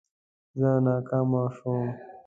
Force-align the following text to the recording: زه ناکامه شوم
زه 0.59 0.69
ناکامه 0.85 1.43
شوم 1.55 1.87